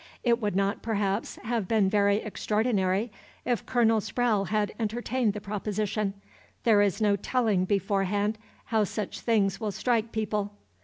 [0.23, 3.11] It would not, perhaps, have been very extraordinary,
[3.45, 6.15] if Colonel Sprowle had entertained the proposition.
[6.63, 10.53] There is no telling beforehand how such things will strike people.